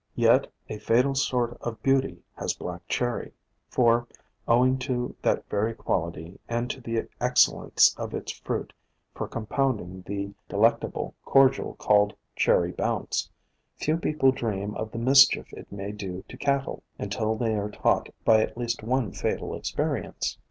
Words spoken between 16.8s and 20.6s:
until they are taught by at least one fatal experience.